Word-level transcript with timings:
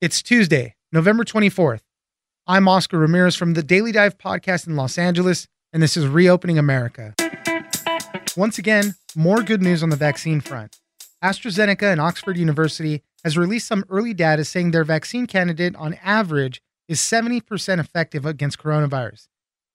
It's 0.00 0.22
Tuesday, 0.22 0.76
November 0.92 1.24
24th. 1.24 1.80
I'm 2.46 2.68
Oscar 2.68 2.98
Ramirez 2.98 3.34
from 3.34 3.54
the 3.54 3.64
Daily 3.64 3.90
Dive 3.90 4.16
podcast 4.16 4.68
in 4.68 4.76
Los 4.76 4.96
Angeles, 4.96 5.48
and 5.72 5.82
this 5.82 5.96
is 5.96 6.06
Reopening 6.06 6.56
America. 6.56 7.16
Once 8.36 8.58
again, 8.58 8.94
more 9.16 9.42
good 9.42 9.60
news 9.60 9.82
on 9.82 9.90
the 9.90 9.96
vaccine 9.96 10.40
front. 10.40 10.78
AstraZeneca 11.20 11.90
and 11.90 12.00
Oxford 12.00 12.36
University 12.36 13.02
has 13.24 13.36
released 13.36 13.66
some 13.66 13.84
early 13.88 14.14
data 14.14 14.44
saying 14.44 14.70
their 14.70 14.84
vaccine 14.84 15.26
candidate, 15.26 15.74
on 15.74 15.94
average, 15.94 16.62
is 16.86 17.00
70% 17.00 17.80
effective 17.80 18.24
against 18.24 18.60
coronavirus. 18.60 19.26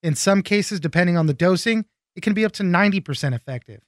In 0.02 0.14
some 0.14 0.40
cases, 0.40 0.80
depending 0.80 1.18
on 1.18 1.26
the 1.26 1.34
dosing, 1.34 1.84
it 2.16 2.22
can 2.22 2.32
be 2.32 2.46
up 2.46 2.52
to 2.52 2.62
90% 2.62 3.34
effective. 3.34 3.82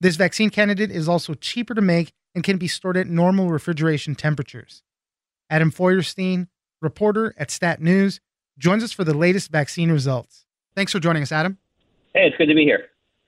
This 0.00 0.16
vaccine 0.16 0.48
candidate 0.48 0.90
is 0.90 1.10
also 1.10 1.34
cheaper 1.34 1.74
to 1.74 1.82
make 1.82 2.14
and 2.34 2.42
can 2.42 2.56
be 2.56 2.68
stored 2.68 2.96
at 2.96 3.06
normal 3.06 3.50
refrigeration 3.50 4.14
temperatures. 4.14 4.82
Adam 5.50 5.70
Feuerstein, 5.70 6.48
reporter 6.80 7.34
at 7.36 7.50
Stat 7.50 7.80
News, 7.80 8.20
joins 8.58 8.82
us 8.82 8.92
for 8.92 9.04
the 9.04 9.14
latest 9.14 9.50
vaccine 9.50 9.90
results. 9.90 10.44
Thanks 10.74 10.92
for 10.92 11.00
joining 11.00 11.22
us, 11.22 11.32
Adam. 11.32 11.58
Hey, 12.14 12.26
it's 12.26 12.36
good 12.36 12.46
to 12.46 12.54
be 12.54 12.64
here. 12.64 12.86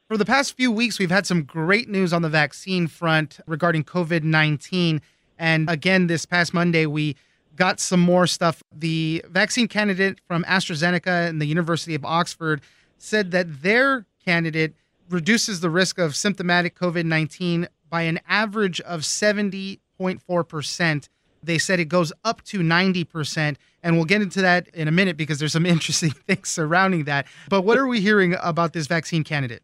For 0.09 0.17
the 0.17 0.25
past 0.25 0.57
few 0.57 0.73
weeks, 0.73 0.99
we've 0.99 1.11
had 1.11 1.27
some 1.27 1.45
great 1.45 1.89
news 1.89 2.13
on 2.13 2.23
the 2.23 2.29
vaccine 2.29 2.89
front 2.89 3.39
regarding 3.47 3.85
COVID 3.85 4.25
19. 4.25 5.01
And 5.39 5.71
again, 5.71 6.09
this 6.09 6.27
past 6.27 6.53
Monday, 6.53 6.87
we 6.87 7.17
got 7.55 7.79
some 7.79 8.01
more 8.01 8.27
stuff. 8.27 8.63
The 8.73 9.25
vaccine 9.29 9.69
candidate 9.69 10.21
from 10.27 10.43
AstraZeneca 10.45 11.29
and 11.29 11.41
the 11.41 11.47
University 11.47 11.95
of 11.95 12.05
Oxford 12.05 12.61
said 12.99 13.31
that 13.31 13.63
their 13.63 14.07
candidate 14.25 14.75
reduces 15.09 15.61
the 15.61 15.71
risk 15.71 15.99
of 15.99 16.17
symptomatic 16.17 16.77
COVID 16.77 17.05
19 17.05 17.69
by 17.89 18.03
an 18.03 18.19
average 18.29 18.81
of 18.81 19.03
70.4%. 19.03 21.09
They 21.43 21.59
said 21.59 21.81
it 21.81 21.87
goes 21.87 22.13
up 22.25 22.43
to 22.45 22.61
90%. 22.61 23.57
And 23.83 23.97
we'll 23.97 24.05
get 24.05 24.21
into 24.21 24.43
that 24.43 24.69
in 24.75 24.89
a 24.89 24.93
minute 24.93 25.17
because 25.17 25.39
there's 25.39 25.53
some 25.53 25.67
interesting 25.75 26.11
things 26.11 26.49
surrounding 26.49 27.05
that. 27.05 27.27
But 27.49 27.63
what 27.63 27.79
are 27.79 27.87
we 27.87 28.01
hearing 28.01 28.37
about 28.41 28.73
this 28.73 28.87
vaccine 28.87 29.25
candidate? 29.25 29.63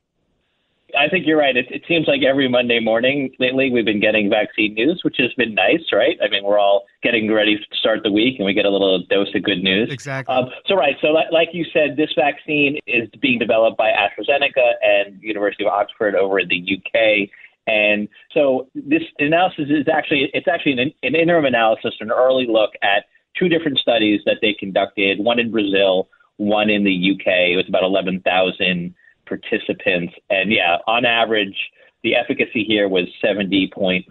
I 0.97 1.09
think 1.09 1.27
you're 1.27 1.39
right. 1.39 1.57
It, 1.57 1.67
it 1.71 1.83
seems 1.87 2.07
like 2.07 2.23
every 2.23 2.49
Monday 2.49 2.81
morning 2.81 3.31
lately 3.39 3.71
we've 3.71 3.85
been 3.85 4.01
getting 4.01 4.31
vaccine 4.31 4.75
news, 4.75 5.01
which 5.05 5.17
has 5.19 5.33
been 5.35 5.55
nice, 5.55 5.83
right? 5.93 6.17
I 6.23 6.29
mean, 6.29 6.45
we're 6.45 6.59
all 6.59 6.85
getting 7.03 7.31
ready 7.31 7.57
to 7.57 7.77
start 7.77 8.01
the 8.03 8.11
week, 8.11 8.37
and 8.39 8.47
we 8.47 8.55
get 8.55 8.65
a 8.65 8.71
little 8.71 9.03
dose 9.11 9.35
of 9.35 9.43
good 9.43 9.63
news. 9.63 9.93
Exactly. 9.93 10.35
Um, 10.35 10.47
so, 10.67 10.75
right. 10.75 10.97
So, 11.01 11.09
like, 11.09 11.27
like 11.33 11.49
you 11.53 11.65
said, 11.73 11.97
this 11.97 12.11
vaccine 12.17 12.79
is 12.87 13.09
being 13.21 13.39
developed 13.39 13.77
by 13.77 13.91
AstraZeneca 13.91 14.75
and 14.83 15.21
University 15.23 15.65
of 15.65 15.73
Oxford 15.73 16.15
over 16.15 16.39
in 16.39 16.49
the 16.49 16.63
UK. 16.79 17.29
And 17.67 18.09
so, 18.33 18.69
this 18.75 19.03
analysis 19.19 19.67
is 19.69 19.89
actually 19.93 20.31
it's 20.33 20.49
actually 20.49 20.73
an, 20.73 20.93
an 21.03 21.15
interim 21.15 21.45
analysis, 21.45 21.95
an 22.01 22.11
early 22.11 22.47
look 22.49 22.71
at 22.83 23.07
two 23.39 23.49
different 23.49 23.79
studies 23.79 24.21
that 24.27 24.37
they 24.41 24.55
conducted. 24.59 25.19
One 25.19 25.39
in 25.39 25.51
Brazil, 25.51 26.09
one 26.37 26.71
in 26.71 26.85
the 26.85 27.13
UK. 27.13 27.27
It 27.27 27.57
was 27.57 27.69
about 27.69 27.83
11,000 27.83 28.95
participants. 29.27 30.15
And 30.31 30.53
yeah, 30.53 30.79
on 30.87 31.05
average, 31.05 31.57
the 32.03 32.15
efficacy 32.15 32.65
here 32.65 32.89
was 32.89 33.07
70.4%. 33.25 34.05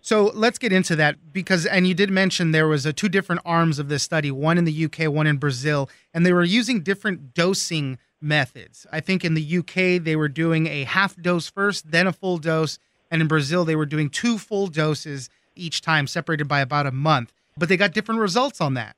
So 0.00 0.30
let's 0.34 0.58
get 0.58 0.72
into 0.72 0.94
that 0.96 1.32
because, 1.32 1.66
and 1.66 1.86
you 1.86 1.94
did 1.94 2.10
mention 2.10 2.52
there 2.52 2.68
was 2.68 2.86
a 2.86 2.92
two 2.92 3.08
different 3.08 3.42
arms 3.44 3.80
of 3.80 3.88
this 3.88 4.04
study, 4.04 4.30
one 4.30 4.56
in 4.56 4.64
the 4.64 4.84
UK, 4.84 5.12
one 5.12 5.26
in 5.26 5.36
Brazil, 5.36 5.90
and 6.14 6.24
they 6.24 6.32
were 6.32 6.44
using 6.44 6.82
different 6.82 7.34
dosing 7.34 7.98
methods. 8.20 8.86
I 8.92 9.00
think 9.00 9.24
in 9.24 9.34
the 9.34 9.58
UK 9.58 10.02
they 10.02 10.16
were 10.16 10.28
doing 10.28 10.66
a 10.66 10.84
half 10.84 11.16
dose 11.16 11.48
first, 11.48 11.90
then 11.90 12.06
a 12.06 12.12
full 12.12 12.38
dose, 12.38 12.78
and 13.10 13.22
in 13.22 13.28
Brazil 13.28 13.64
they 13.64 13.76
were 13.76 13.86
doing 13.86 14.10
two 14.10 14.38
full 14.38 14.66
doses 14.66 15.28
each 15.54 15.80
time, 15.80 16.06
separated 16.06 16.48
by 16.48 16.60
about 16.60 16.86
a 16.86 16.92
month. 16.92 17.32
But 17.56 17.68
they 17.68 17.76
got 17.76 17.92
different 17.92 18.20
results 18.20 18.60
on 18.60 18.74
that. 18.74 18.96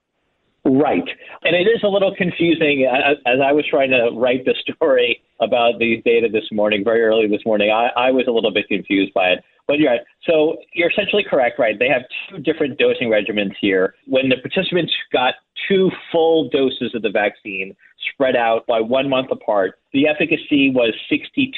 Right. 0.64 1.08
And 1.44 1.54
it 1.54 1.68
is 1.68 1.82
a 1.82 1.88
little 1.88 2.14
confusing. 2.14 2.84
As 2.84 3.38
I 3.42 3.52
was 3.52 3.64
trying 3.70 3.90
to 3.90 4.10
write 4.14 4.44
the 4.44 4.54
story 4.74 5.22
about 5.40 5.78
these 5.78 6.02
data 6.04 6.28
this 6.30 6.44
morning, 6.52 6.84
very 6.84 7.02
early 7.02 7.28
this 7.28 7.44
morning, 7.46 7.70
I, 7.70 8.08
I 8.08 8.10
was 8.10 8.26
a 8.26 8.32
little 8.32 8.50
bit 8.52 8.66
confused 8.68 9.14
by 9.14 9.28
it. 9.30 9.44
But 9.68 9.78
you're 9.78 9.90
right. 9.90 10.00
So 10.24 10.56
you're 10.72 10.90
essentially 10.90 11.22
correct, 11.22 11.58
right? 11.58 11.78
They 11.78 11.88
have 11.88 12.02
two 12.30 12.38
different 12.38 12.78
dosing 12.78 13.10
regimens 13.10 13.52
here. 13.60 13.94
When 14.06 14.30
the 14.30 14.36
participants 14.38 14.92
got 15.12 15.34
two 15.68 15.90
full 16.10 16.48
doses 16.48 16.94
of 16.94 17.02
the 17.02 17.10
vaccine 17.10 17.76
spread 18.12 18.34
out 18.34 18.66
by 18.66 18.80
one 18.80 19.10
month 19.10 19.30
apart, 19.30 19.78
the 19.92 20.08
efficacy 20.08 20.70
was 20.70 20.94
62%, 21.12 21.52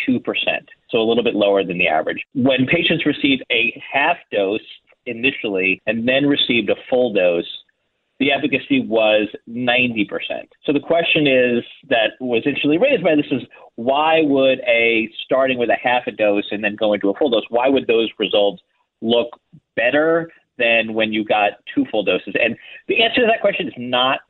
so 0.90 0.98
a 0.98 1.06
little 1.06 1.22
bit 1.22 1.36
lower 1.36 1.62
than 1.64 1.78
the 1.78 1.86
average. 1.86 2.22
When 2.34 2.66
patients 2.66 3.06
received 3.06 3.44
a 3.52 3.80
half 3.92 4.16
dose 4.32 4.60
initially 5.06 5.80
and 5.86 6.08
then 6.08 6.26
received 6.26 6.68
a 6.68 6.76
full 6.88 7.12
dose, 7.12 7.46
the 8.20 8.30
efficacy 8.30 8.86
was 8.86 9.28
90%. 9.48 10.06
So 10.64 10.72
the 10.72 10.80
question 10.80 11.26
is 11.26 11.64
that 11.88 12.12
was 12.20 12.42
initially 12.44 12.76
raised 12.76 13.02
by 13.02 13.16
this 13.16 13.26
is 13.32 13.42
why 13.76 14.20
would 14.20 14.60
a 14.68 15.10
starting 15.24 15.58
with 15.58 15.70
a 15.70 15.76
half 15.82 16.06
a 16.06 16.12
dose 16.12 16.44
and 16.50 16.62
then 16.62 16.76
going 16.76 17.00
to 17.00 17.08
a 17.08 17.14
full 17.14 17.30
dose, 17.30 17.44
why 17.48 17.68
would 17.68 17.86
those 17.86 18.10
results 18.18 18.62
look 19.00 19.40
better 19.74 20.30
than 20.58 20.92
when 20.92 21.14
you 21.14 21.24
got 21.24 21.52
two 21.74 21.86
full 21.90 22.04
doses? 22.04 22.34
And 22.38 22.56
the 22.88 23.02
answer 23.02 23.22
to 23.22 23.26
that 23.26 23.40
question 23.40 23.68
is 23.68 23.74
not 23.78 24.20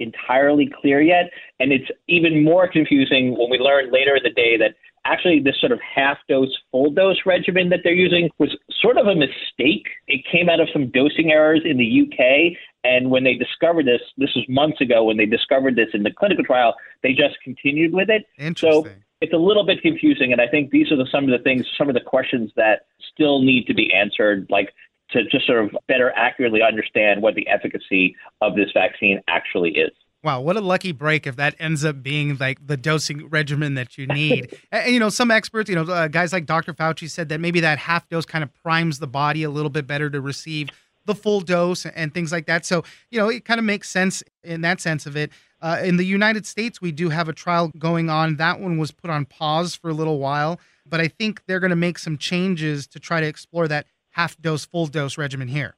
entirely 0.00 0.68
clear 0.80 1.00
yet. 1.00 1.30
And 1.60 1.72
it's 1.72 1.88
even 2.08 2.44
more 2.44 2.68
confusing 2.68 3.38
when 3.38 3.48
we 3.48 3.58
learn 3.58 3.92
later 3.92 4.16
in 4.16 4.24
the 4.24 4.30
day 4.30 4.56
that 4.58 4.74
actually 5.06 5.40
this 5.40 5.58
sort 5.60 5.72
of 5.72 5.80
half 5.80 6.18
dose, 6.28 6.54
full 6.70 6.90
dose 6.90 7.18
regimen 7.24 7.68
that 7.70 7.80
they're 7.84 7.92
using 7.92 8.30
was 8.38 8.56
sort 8.80 8.98
of 8.98 9.06
a 9.06 9.14
mistake. 9.14 9.86
It 10.08 10.24
came 10.30 10.48
out 10.48 10.60
of 10.60 10.68
some 10.72 10.90
dosing 10.90 11.30
errors 11.30 11.62
in 11.64 11.78
the 11.78 12.02
UK. 12.02 12.56
And 12.84 13.10
when 13.10 13.24
they 13.24 13.34
discovered 13.34 13.86
this, 13.86 14.00
this 14.16 14.30
was 14.34 14.44
months 14.48 14.80
ago 14.80 15.04
when 15.04 15.16
they 15.16 15.26
discovered 15.26 15.76
this 15.76 15.88
in 15.94 16.02
the 16.02 16.10
clinical 16.10 16.44
trial, 16.44 16.74
they 17.02 17.12
just 17.12 17.36
continued 17.42 17.92
with 17.92 18.10
it. 18.10 18.26
Interesting. 18.38 18.84
So 18.84 18.90
it's 19.20 19.32
a 19.32 19.38
little 19.38 19.64
bit 19.64 19.82
confusing. 19.82 20.32
And 20.32 20.40
I 20.40 20.46
think 20.46 20.70
these 20.70 20.92
are 20.92 20.96
the, 20.96 21.06
some 21.10 21.24
of 21.24 21.30
the 21.30 21.42
things, 21.42 21.66
some 21.76 21.88
of 21.88 21.94
the 21.94 22.00
questions 22.00 22.50
that 22.56 22.86
still 23.12 23.42
need 23.42 23.66
to 23.66 23.74
be 23.74 23.92
answered. 23.92 24.46
Like, 24.50 24.72
to 25.10 25.22
just 25.30 25.46
sort 25.46 25.64
of 25.64 25.76
better 25.86 26.12
accurately 26.16 26.60
understand 26.62 27.22
what 27.22 27.34
the 27.36 27.46
efficacy 27.48 28.16
of 28.40 28.56
this 28.56 28.70
vaccine 28.74 29.20
actually 29.28 29.70
is. 29.70 29.92
Wow, 30.26 30.40
what 30.40 30.56
a 30.56 30.60
lucky 30.60 30.90
break 30.90 31.24
if 31.24 31.36
that 31.36 31.54
ends 31.60 31.84
up 31.84 32.02
being 32.02 32.36
like 32.38 32.66
the 32.66 32.76
dosing 32.76 33.28
regimen 33.28 33.74
that 33.74 33.96
you 33.96 34.08
need. 34.08 34.58
and, 34.72 34.92
you 34.92 34.98
know, 34.98 35.08
some 35.08 35.30
experts, 35.30 35.70
you 35.70 35.76
know, 35.76 35.82
uh, 35.82 36.08
guys 36.08 36.32
like 36.32 36.46
Dr. 36.46 36.74
Fauci 36.74 37.08
said 37.08 37.28
that 37.28 37.38
maybe 37.38 37.60
that 37.60 37.78
half 37.78 38.08
dose 38.08 38.26
kind 38.26 38.42
of 38.42 38.52
primes 38.52 38.98
the 38.98 39.06
body 39.06 39.44
a 39.44 39.50
little 39.50 39.70
bit 39.70 39.86
better 39.86 40.10
to 40.10 40.20
receive 40.20 40.70
the 41.04 41.14
full 41.14 41.42
dose 41.42 41.86
and 41.86 42.12
things 42.12 42.32
like 42.32 42.46
that. 42.46 42.66
So, 42.66 42.82
you 43.12 43.20
know, 43.20 43.28
it 43.28 43.44
kind 43.44 43.60
of 43.60 43.64
makes 43.64 43.88
sense 43.88 44.24
in 44.42 44.62
that 44.62 44.80
sense 44.80 45.06
of 45.06 45.16
it. 45.16 45.30
Uh, 45.62 45.78
in 45.84 45.96
the 45.96 46.04
United 46.04 46.44
States, 46.44 46.80
we 46.80 46.90
do 46.90 47.08
have 47.10 47.28
a 47.28 47.32
trial 47.32 47.70
going 47.78 48.10
on. 48.10 48.34
That 48.34 48.58
one 48.58 48.78
was 48.78 48.90
put 48.90 49.10
on 49.10 49.26
pause 49.26 49.76
for 49.76 49.90
a 49.90 49.94
little 49.94 50.18
while, 50.18 50.58
but 50.84 51.00
I 51.00 51.06
think 51.06 51.42
they're 51.46 51.60
going 51.60 51.70
to 51.70 51.76
make 51.76 52.00
some 52.00 52.18
changes 52.18 52.88
to 52.88 52.98
try 52.98 53.20
to 53.20 53.26
explore 53.28 53.68
that 53.68 53.86
half 54.10 54.36
dose, 54.38 54.64
full 54.64 54.88
dose 54.88 55.16
regimen 55.16 55.46
here. 55.46 55.76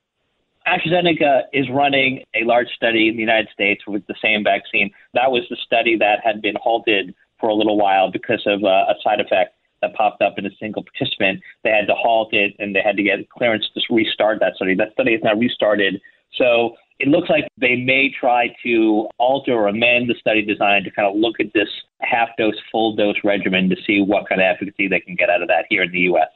AstraZeneca 0.69 1.45
is 1.53 1.67
running 1.71 2.23
a 2.35 2.45
large 2.45 2.69
study 2.77 3.09
in 3.09 3.15
the 3.15 3.21
United 3.21 3.49
States 3.53 3.83
with 3.87 4.07
the 4.07 4.15
same 4.23 4.45
vaccine. 4.45 4.91
That 5.15 5.31
was 5.33 5.43
the 5.49 5.57
study 5.65 5.97
that 5.99 6.21
had 6.23 6.43
been 6.43 6.57
halted 6.61 7.15
for 7.41 7.49
a 7.49 7.55
little 7.55 7.79
while 7.79 8.11
because 8.11 8.43
of 8.47 8.63
uh, 8.65 8.85
a 8.89 8.95
side 9.03 9.21
effect 9.21 9.55
that 9.81 9.95
popped 9.95 10.21
up 10.21 10.35
in 10.39 10.45
a 10.45 10.51
single 10.61 10.85
participant. 10.85 11.41
They 11.65 11.71
had 11.71 11.87
to 11.87 11.95
halt 11.95 12.35
it 12.35 12.55
and 12.59 12.75
they 12.75 12.83
had 12.83 12.97
to 12.97 13.03
get 13.03 13.31
clearance 13.31 13.65
to 13.75 13.81
restart 13.95 14.41
that 14.41 14.57
study. 14.57 14.75
That 14.75 14.93
study 14.93 15.13
is 15.13 15.23
now 15.23 15.35
restarted. 15.35 16.01
So 16.37 16.75
it 16.99 17.09
looks 17.09 17.31
like 17.31 17.49
they 17.57 17.77
may 17.77 18.11
try 18.11 18.49
to 18.65 19.09
alter 19.19 19.53
or 19.53 19.69
amend 19.69 20.11
the 20.11 20.17
study 20.21 20.43
design 20.43 20.85
to 20.85 20.91
kind 20.91 21.09
of 21.09 21.17
look 21.17 21.41
at 21.41 21.53
this 21.55 21.69
half 22.01 22.29
dose, 22.37 22.57
full 22.71 22.95
dose 22.95 23.17
regimen 23.25 23.71
to 23.71 23.77
see 23.87 24.03
what 24.03 24.29
kind 24.29 24.41
of 24.41 24.45
efficacy 24.45 24.89
they 24.89 25.01
can 25.01 25.15
get 25.15 25.31
out 25.31 25.41
of 25.41 25.49
that 25.49 25.67
here 25.71 25.85
in 25.85 25.93
the 25.93 26.01
U.S. 26.01 26.29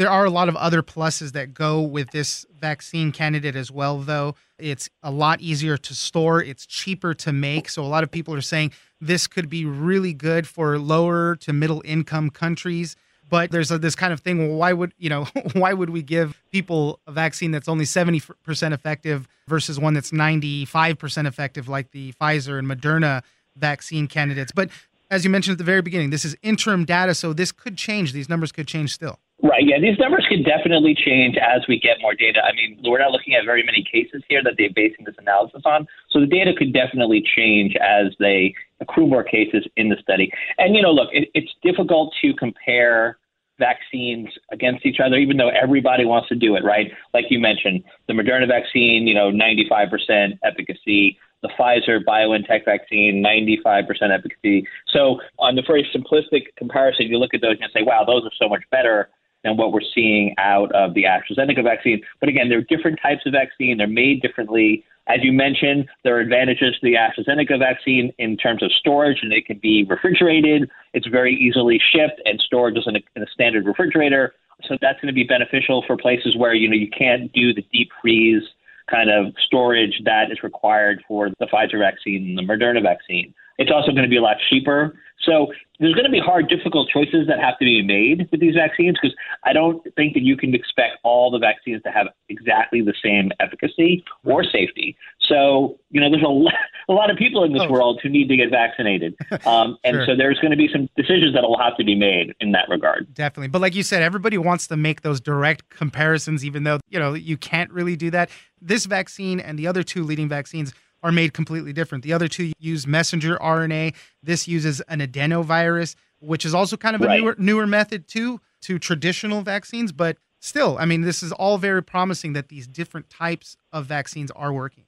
There 0.00 0.10
are 0.10 0.24
a 0.24 0.30
lot 0.30 0.48
of 0.48 0.56
other 0.56 0.82
pluses 0.82 1.32
that 1.32 1.52
go 1.52 1.82
with 1.82 2.10
this 2.10 2.46
vaccine 2.58 3.12
candidate 3.12 3.54
as 3.54 3.70
well, 3.70 3.98
though. 3.98 4.34
It's 4.58 4.88
a 5.02 5.10
lot 5.10 5.42
easier 5.42 5.76
to 5.76 5.94
store, 5.94 6.42
it's 6.42 6.64
cheaper 6.64 7.12
to 7.12 7.34
make. 7.34 7.68
So, 7.68 7.82
a 7.82 7.84
lot 7.84 8.02
of 8.02 8.10
people 8.10 8.32
are 8.32 8.40
saying 8.40 8.72
this 9.02 9.26
could 9.26 9.50
be 9.50 9.66
really 9.66 10.14
good 10.14 10.48
for 10.48 10.78
lower 10.78 11.36
to 11.40 11.52
middle 11.52 11.82
income 11.84 12.30
countries. 12.30 12.96
But 13.28 13.50
there's 13.50 13.70
a, 13.70 13.76
this 13.76 13.94
kind 13.94 14.10
of 14.10 14.20
thing. 14.20 14.38
Well, 14.38 14.56
why 14.56 14.72
would 14.72 14.94
you 14.96 15.10
know? 15.10 15.24
Why 15.52 15.74
would 15.74 15.90
we 15.90 16.00
give 16.00 16.42
people 16.50 16.98
a 17.06 17.12
vaccine 17.12 17.50
that's 17.50 17.68
only 17.68 17.84
70% 17.84 18.72
effective 18.72 19.28
versus 19.48 19.78
one 19.78 19.92
that's 19.92 20.12
95% 20.12 21.26
effective, 21.26 21.68
like 21.68 21.90
the 21.90 22.14
Pfizer 22.14 22.58
and 22.58 22.66
Moderna 22.66 23.22
vaccine 23.54 24.06
candidates? 24.06 24.50
But 24.50 24.70
as 25.10 25.24
you 25.24 25.30
mentioned 25.30 25.52
at 25.52 25.58
the 25.58 25.64
very 25.64 25.82
beginning, 25.82 26.08
this 26.08 26.24
is 26.24 26.36
interim 26.42 26.86
data, 26.86 27.14
so 27.14 27.34
this 27.34 27.52
could 27.52 27.76
change. 27.76 28.14
These 28.14 28.30
numbers 28.30 28.50
could 28.50 28.66
change 28.66 28.94
still. 28.94 29.18
Right. 29.42 29.64
Yeah. 29.64 29.80
These 29.80 29.98
numbers 29.98 30.26
could 30.28 30.44
definitely 30.44 30.94
change 30.94 31.36
as 31.36 31.62
we 31.66 31.78
get 31.78 31.96
more 32.02 32.14
data. 32.14 32.40
I 32.44 32.54
mean, 32.54 32.78
we're 32.84 32.98
not 32.98 33.10
looking 33.10 33.34
at 33.34 33.44
very 33.46 33.62
many 33.62 33.82
cases 33.90 34.22
here 34.28 34.42
that 34.44 34.54
they're 34.58 34.72
basing 34.74 35.06
this 35.06 35.14
analysis 35.18 35.62
on. 35.64 35.86
So 36.10 36.20
the 36.20 36.26
data 36.26 36.52
could 36.56 36.74
definitely 36.74 37.22
change 37.36 37.74
as 37.76 38.12
they 38.18 38.54
accrue 38.80 39.06
more 39.06 39.24
cases 39.24 39.66
in 39.76 39.88
the 39.88 39.96
study. 40.02 40.30
And, 40.58 40.76
you 40.76 40.82
know, 40.82 40.92
look, 40.92 41.08
it, 41.12 41.28
it's 41.32 41.50
difficult 41.62 42.12
to 42.20 42.34
compare 42.34 43.16
vaccines 43.58 44.28
against 44.52 44.84
each 44.84 45.00
other, 45.04 45.16
even 45.16 45.38
though 45.38 45.50
everybody 45.50 46.04
wants 46.04 46.28
to 46.28 46.34
do 46.34 46.56
it, 46.56 46.64
right? 46.64 46.90
Like 47.14 47.26
you 47.30 47.38
mentioned, 47.38 47.84
the 48.08 48.14
Moderna 48.14 48.46
vaccine, 48.46 49.06
you 49.06 49.14
know, 49.14 49.30
95% 49.30 50.38
efficacy. 50.44 51.18
The 51.42 51.48
Pfizer 51.58 52.04
BioNTech 52.06 52.66
vaccine, 52.66 53.24
95% 53.24 53.86
efficacy. 54.10 54.66
So, 54.92 55.20
on 55.38 55.56
the 55.56 55.62
very 55.66 55.88
simplistic 55.94 56.54
comparison, 56.58 57.06
you 57.06 57.16
look 57.16 57.32
at 57.32 57.40
those 57.40 57.52
and 57.52 57.60
you 57.60 57.68
say, 57.72 57.82
wow, 57.82 58.04
those 58.06 58.24
are 58.24 58.30
so 58.38 58.46
much 58.46 58.60
better 58.70 59.08
than 59.44 59.56
what 59.56 59.72
we're 59.72 59.80
seeing 59.94 60.34
out 60.38 60.72
of 60.72 60.94
the 60.94 61.04
AstraZeneca 61.04 61.62
vaccine. 61.62 62.02
But 62.20 62.28
again, 62.28 62.48
they're 62.48 62.62
different 62.62 62.98
types 63.02 63.22
of 63.26 63.32
vaccine. 63.32 63.78
They're 63.78 63.86
made 63.86 64.22
differently. 64.22 64.84
As 65.08 65.18
you 65.22 65.32
mentioned, 65.32 65.88
there 66.04 66.16
are 66.16 66.20
advantages 66.20 66.74
to 66.74 66.80
the 66.82 66.94
AstraZeneca 66.94 67.58
vaccine 67.58 68.12
in 68.18 68.36
terms 68.36 68.62
of 68.62 68.70
storage, 68.72 69.18
and 69.22 69.32
it 69.32 69.46
can 69.46 69.58
be 69.58 69.84
refrigerated. 69.84 70.70
It's 70.94 71.06
very 71.06 71.34
easily 71.34 71.80
shipped 71.92 72.20
and 72.24 72.40
stored 72.40 72.74
just 72.74 72.86
in 72.86 72.96
a, 72.96 73.00
in 73.16 73.22
a 73.22 73.26
standard 73.32 73.66
refrigerator. 73.66 74.34
So 74.68 74.76
that's 74.80 75.00
going 75.00 75.12
to 75.12 75.14
be 75.14 75.24
beneficial 75.24 75.82
for 75.86 75.96
places 75.96 76.36
where 76.36 76.54
you 76.54 76.68
know 76.68 76.76
you 76.76 76.90
can't 76.90 77.32
do 77.32 77.54
the 77.54 77.64
deep 77.72 77.90
freeze 78.00 78.42
kind 78.90 79.08
of 79.08 79.32
storage 79.46 80.00
that 80.04 80.30
is 80.30 80.42
required 80.42 81.02
for 81.06 81.30
the 81.38 81.46
Pfizer 81.46 81.78
vaccine 81.78 82.28
and 82.28 82.38
the 82.38 82.42
Moderna 82.42 82.82
vaccine. 82.82 83.32
It's 83.58 83.70
also 83.70 83.92
going 83.92 84.02
to 84.02 84.08
be 84.08 84.16
a 84.16 84.22
lot 84.22 84.36
cheaper. 84.48 84.98
So 85.22 85.48
there's 85.78 85.94
going 85.94 86.04
to 86.04 86.10
be 86.10 86.20
hard, 86.20 86.48
difficult 86.48 86.88
choices 86.88 87.26
that 87.26 87.38
have 87.40 87.58
to 87.58 87.64
be 87.64 87.82
made 87.82 88.28
with 88.30 88.40
these 88.40 88.54
vaccines 88.54 88.98
because 89.00 89.16
I 89.44 89.52
don't 89.52 89.82
think 89.94 90.14
that 90.14 90.22
you 90.22 90.36
can 90.36 90.54
expect 90.54 90.98
all 91.02 91.30
the 91.30 91.38
vaccines 91.38 91.82
to 91.82 91.90
have 91.90 92.08
exactly 92.28 92.82
the 92.82 92.94
same 93.02 93.30
efficacy 93.40 94.04
or 94.24 94.44
safety. 94.44 94.96
So, 95.20 95.78
you 95.90 96.00
know, 96.00 96.10
there's 96.10 96.22
a 96.22 96.28
lot, 96.28 96.54
a 96.88 96.92
lot 96.92 97.10
of 97.10 97.16
people 97.16 97.44
in 97.44 97.52
this 97.52 97.62
oh. 97.62 97.70
world 97.70 98.00
who 98.02 98.08
need 98.08 98.28
to 98.28 98.36
get 98.36 98.50
vaccinated. 98.50 99.14
Um, 99.46 99.78
and 99.84 99.96
sure. 99.96 100.06
so 100.06 100.16
there's 100.16 100.38
going 100.38 100.50
to 100.50 100.56
be 100.56 100.68
some 100.72 100.88
decisions 100.96 101.34
that 101.34 101.42
will 101.42 101.58
have 101.58 101.76
to 101.76 101.84
be 101.84 101.94
made 101.94 102.34
in 102.40 102.52
that 102.52 102.68
regard. 102.68 103.12
Definitely. 103.14 103.48
But 103.48 103.60
like 103.60 103.74
you 103.74 103.82
said, 103.82 104.02
everybody 104.02 104.38
wants 104.38 104.66
to 104.68 104.76
make 104.76 105.02
those 105.02 105.20
direct 105.20 105.70
comparisons, 105.70 106.44
even 106.44 106.64
though, 106.64 106.80
you 106.88 106.98
know, 106.98 107.14
you 107.14 107.36
can't 107.36 107.70
really 107.70 107.96
do 107.96 108.10
that. 108.10 108.30
This 108.60 108.86
vaccine 108.86 109.40
and 109.40 109.58
the 109.58 109.66
other 109.66 109.82
two 109.82 110.02
leading 110.04 110.28
vaccines 110.28 110.74
are 111.02 111.12
made 111.12 111.32
completely 111.32 111.72
different. 111.72 112.04
The 112.04 112.12
other 112.12 112.28
two 112.28 112.52
use 112.58 112.86
messenger 112.86 113.38
RNA. 113.38 113.94
This 114.22 114.46
uses 114.46 114.80
an 114.82 115.00
adenovirus, 115.00 115.94
which 116.20 116.44
is 116.44 116.54
also 116.54 116.76
kind 116.76 116.94
of 116.94 117.02
a 117.02 117.06
right. 117.06 117.20
newer 117.20 117.34
newer 117.38 117.66
method 117.66 118.06
too 118.06 118.40
to 118.62 118.78
traditional 118.78 119.42
vaccines, 119.42 119.92
but 119.92 120.18
still, 120.40 120.76
I 120.78 120.84
mean, 120.84 121.02
this 121.02 121.22
is 121.22 121.32
all 121.32 121.58
very 121.58 121.82
promising 121.82 122.34
that 122.34 122.48
these 122.48 122.66
different 122.66 123.08
types 123.08 123.56
of 123.72 123.86
vaccines 123.86 124.30
are 124.32 124.52
working 124.52 124.84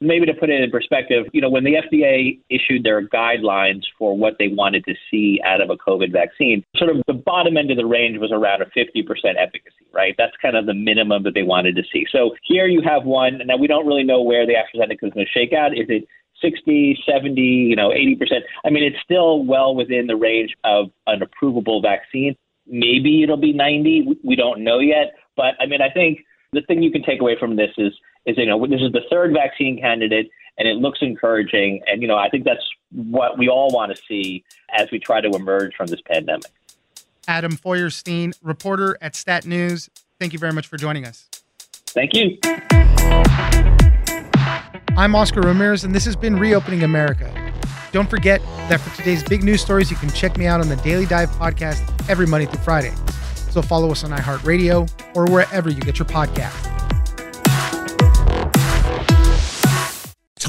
maybe 0.00 0.26
to 0.26 0.34
put 0.34 0.50
it 0.50 0.62
in 0.62 0.70
perspective, 0.70 1.26
you 1.32 1.40
know, 1.40 1.50
when 1.50 1.64
the 1.64 1.74
FDA 1.74 2.40
issued 2.48 2.84
their 2.84 3.06
guidelines 3.06 3.82
for 3.98 4.16
what 4.16 4.36
they 4.38 4.48
wanted 4.48 4.84
to 4.86 4.94
see 5.10 5.40
out 5.44 5.60
of 5.60 5.70
a 5.70 5.76
COVID 5.76 6.12
vaccine, 6.12 6.64
sort 6.76 6.90
of 6.90 7.02
the 7.06 7.12
bottom 7.12 7.56
end 7.56 7.70
of 7.70 7.76
the 7.76 7.86
range 7.86 8.18
was 8.18 8.32
around 8.32 8.62
a 8.62 8.66
50% 8.66 9.04
efficacy, 9.38 9.86
right? 9.92 10.14
That's 10.16 10.36
kind 10.40 10.56
of 10.56 10.66
the 10.66 10.74
minimum 10.74 11.22
that 11.24 11.34
they 11.34 11.42
wanted 11.42 11.76
to 11.76 11.82
see. 11.92 12.06
So 12.10 12.34
here 12.42 12.66
you 12.66 12.80
have 12.82 13.04
one. 13.04 13.34
And 13.34 13.48
now 13.48 13.56
we 13.56 13.66
don't 13.66 13.86
really 13.86 14.04
know 14.04 14.22
where 14.22 14.46
the 14.46 14.54
AstraZeneca 14.54 15.06
is 15.06 15.12
going 15.12 15.26
to 15.26 15.32
shake 15.32 15.52
out. 15.52 15.72
Is 15.72 15.86
it 15.88 16.06
60, 16.40 16.98
70, 17.06 17.40
you 17.40 17.76
know, 17.76 17.90
80%? 17.90 18.40
I 18.64 18.70
mean, 18.70 18.84
it's 18.84 19.02
still 19.04 19.44
well 19.44 19.74
within 19.74 20.06
the 20.06 20.16
range 20.16 20.54
of 20.64 20.90
an 21.06 21.20
approvable 21.20 21.82
vaccine. 21.82 22.36
Maybe 22.66 23.22
it'll 23.22 23.36
be 23.36 23.52
90. 23.52 24.18
We 24.24 24.36
don't 24.36 24.64
know 24.64 24.78
yet. 24.78 25.12
But 25.36 25.54
I 25.60 25.66
mean, 25.66 25.82
I 25.82 25.90
think 25.90 26.20
the 26.52 26.62
thing 26.62 26.82
you 26.82 26.90
can 26.90 27.02
take 27.02 27.20
away 27.20 27.36
from 27.38 27.56
this 27.56 27.70
is 27.76 27.92
is 28.26 28.36
you 28.36 28.46
know 28.46 28.66
this 28.66 28.80
is 28.80 28.92
the 28.92 29.02
third 29.10 29.32
vaccine 29.32 29.78
candidate 29.80 30.30
and 30.58 30.68
it 30.68 30.76
looks 30.76 30.98
encouraging 31.02 31.80
and 31.86 32.02
you 32.02 32.08
know 32.08 32.16
I 32.16 32.28
think 32.28 32.44
that's 32.44 32.62
what 32.92 33.38
we 33.38 33.48
all 33.48 33.70
want 33.70 33.94
to 33.94 34.02
see 34.08 34.44
as 34.76 34.90
we 34.90 34.98
try 34.98 35.20
to 35.20 35.28
emerge 35.30 35.74
from 35.76 35.86
this 35.86 36.00
pandemic. 36.06 36.50
Adam 37.28 37.56
Feuerstein, 37.56 38.32
reporter 38.42 38.96
at 39.00 39.14
Stat 39.14 39.46
News. 39.46 39.88
Thank 40.18 40.32
you 40.32 40.38
very 40.38 40.52
much 40.52 40.66
for 40.66 40.76
joining 40.76 41.06
us. 41.06 41.28
Thank 41.86 42.14
you. 42.14 42.38
I'm 44.96 45.14
Oscar 45.14 45.40
Ramirez, 45.40 45.84
and 45.84 45.94
this 45.94 46.04
has 46.04 46.16
been 46.16 46.38
Reopening 46.38 46.82
America. 46.82 47.32
Don't 47.92 48.10
forget 48.10 48.40
that 48.68 48.80
for 48.80 48.94
today's 48.96 49.22
big 49.22 49.42
news 49.42 49.60
stories, 49.60 49.90
you 49.90 49.96
can 49.96 50.10
check 50.10 50.36
me 50.36 50.46
out 50.46 50.60
on 50.60 50.68
the 50.68 50.76
Daily 50.76 51.06
Dive 51.06 51.30
podcast 51.30 52.08
every 52.08 52.26
Monday 52.26 52.46
through 52.46 52.62
Friday. 52.62 52.92
So 53.50 53.62
follow 53.62 53.90
us 53.90 54.04
on 54.04 54.10
iHeartRadio 54.10 55.16
or 55.16 55.26
wherever 55.26 55.70
you 55.70 55.80
get 55.80 55.98
your 55.98 56.06
podcasts. 56.06 56.79